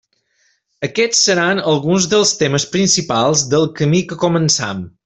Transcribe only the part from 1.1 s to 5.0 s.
seran alguns dels temes principals del camí que comencem.